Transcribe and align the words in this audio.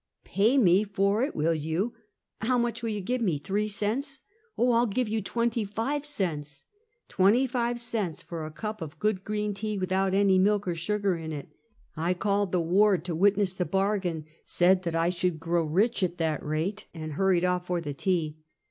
"Pay 0.25 0.57
me 0.57 0.83
for 0.83 1.21
it, 1.21 1.35
will 1.35 1.53
you? 1.53 1.93
and 2.39 2.47
how 2.47 2.57
much 2.57 2.81
will 2.81 2.89
you 2.89 3.01
give 3.01 3.21
me— 3.21 3.37
three 3.37 3.67
cents? 3.67 4.21
""Oh, 4.57 4.63
1 4.63 4.69
'11 4.77 4.89
give 4.93 5.07
you 5.07 5.21
twenty 5.21 5.63
five 5.63 6.07
cents."" 6.07 6.65
Twenty 7.07 7.45
five 7.45 7.79
cents 7.79 8.19
for 8.19 8.43
a 8.43 8.49
cup 8.49 8.81
of 8.81 8.97
good 8.97 9.23
green 9.23 9.53
tea, 9.53 9.77
with 9.77 9.91
out 9.91 10.15
any 10.15 10.39
milk 10.39 10.67
or 10.67 10.73
sugar 10.73 11.15
in 11.17 11.31
it!" 11.31 11.49
I 11.95 12.15
called 12.15 12.51
the 12.51 12.59
ward 12.59 13.05
to 13.05 13.15
witness 13.15 13.53
the 13.53 13.63
bargain, 13.65 14.25
said 14.43 14.87
I 14.95 15.09
should 15.09 15.39
grow 15.39 15.63
rich 15.63 16.01
at 16.01 16.17
that 16.17 16.43
rate, 16.43 16.87
and 16.95 17.13
hurried 17.13 17.43
ofi* 17.43 17.65
for 17.67 17.79
the 17.79 17.93
tea. 17.93 18.39